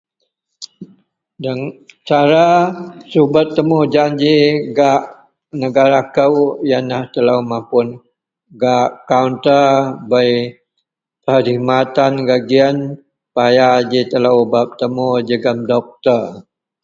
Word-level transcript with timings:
Cara 2.07 2.47
subet 3.11 3.47
temujanji 3.55 4.35
gak 4.77 5.01
negara 5.61 6.01
kou 6.15 6.35
yenlah 6.69 7.03
telou 7.13 7.41
mapun 7.51 7.87
gak 8.61 8.89
kaunta 9.09 9.57
bei 10.09 10.31
perkhidmatan 11.23 12.13
gak 12.27 12.41
giyen, 12.49 12.77
paya 13.35 13.67
ji 13.89 14.01
telou 14.11 14.39
bak 14.51 14.67
betemu 14.71 15.07
jegem 15.27 15.57
dokter. 15.69 16.25